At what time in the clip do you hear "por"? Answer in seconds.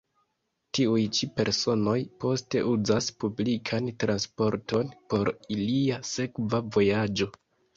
5.13-5.33